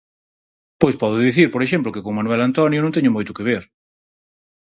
Pois 0.81 0.95
podo 1.01 1.23
dicir, 1.27 1.47
por 1.53 1.61
exemplo, 1.63 1.93
que 1.93 2.03
con 2.05 2.17
Manuel 2.17 2.41
Antonio 2.47 2.79
non 2.81 2.95
teño 2.95 3.15
moito 3.15 3.35
que 3.37 3.47
ver. 3.49 3.63